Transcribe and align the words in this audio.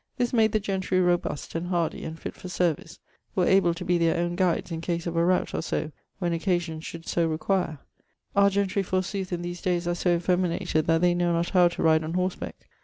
This 0.17 0.33
made 0.33 0.51
the 0.51 0.59
gentry 0.59 0.99
robust 0.99 1.53
and 1.53 1.67
hardy 1.67 2.03
and 2.05 2.19
fitt 2.19 2.33
for 2.33 2.49
service; 2.49 2.97
were 3.35 3.45
able 3.45 3.75
to 3.75 3.85
be 3.85 3.99
their 3.99 4.17
owne 4.17 4.35
guides 4.35 4.71
in 4.71 4.81
case 4.81 5.05
of 5.05 5.15
a 5.15 5.23
rout 5.23 5.53
or 5.53 5.61
so, 5.61 5.91
when 6.17 6.33
occasion 6.33 6.79
should 6.79 7.05
so 7.07 7.27
require. 7.27 7.77
Our 8.35 8.49
gentry 8.49 8.81
forsooth 8.81 9.31
in 9.31 9.43
these 9.43 9.61
dayes 9.61 9.85
are 9.87 9.93
so 9.93 10.15
effeminated 10.15 10.87
that 10.87 11.01
they 11.01 11.13
know 11.13 11.33
not 11.33 11.49
how 11.51 11.67
to 11.67 11.83
ride 11.83 12.03
on 12.03 12.15
horseback. 12.15 12.67